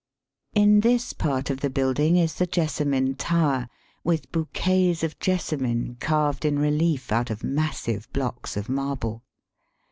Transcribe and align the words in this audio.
In 0.55 0.79
this 0.79 1.13
part 1.13 1.51
of 1.51 1.59
the 1.59 1.69
building 1.69 2.17
is 2.17 2.33
the 2.33 2.47
Jessa 2.47 2.87
mine 2.89 3.13
Tower, 3.13 3.67
with 4.03 4.31
bouquets 4.31 5.03
of 5.03 5.19
jessamine 5.19 5.95
carved 5.99 6.43
in 6.43 6.57
relief 6.57 7.11
out 7.11 7.29
of 7.29 7.43
massive 7.43 8.11
blocks 8.11 8.57
of 8.57 8.67
marble. 8.67 9.21